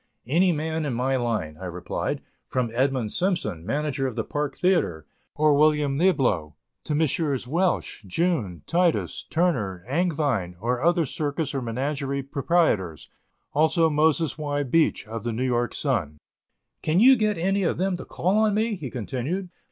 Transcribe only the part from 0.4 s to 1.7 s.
man in my line," I